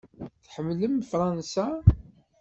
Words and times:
Tḥemmlem 0.43 0.95
Fṛansa? 1.09 1.67